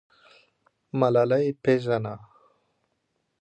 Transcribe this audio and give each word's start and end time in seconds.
ملالۍ 0.99 1.47
پیژنه. 1.63 2.13